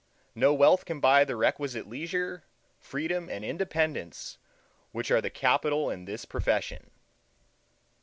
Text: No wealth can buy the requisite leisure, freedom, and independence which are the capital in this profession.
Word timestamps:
No 0.33 0.51
wealth 0.51 0.83
can 0.85 0.99
buy 0.99 1.23
the 1.25 1.35
requisite 1.35 1.87
leisure, 1.87 2.43
freedom, 2.79 3.29
and 3.29 3.45
independence 3.45 4.39
which 4.91 5.11
are 5.11 5.21
the 5.21 5.29
capital 5.29 5.91
in 5.91 6.05
this 6.05 6.25
profession. 6.25 6.89